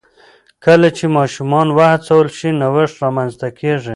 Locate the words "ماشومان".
1.17-1.67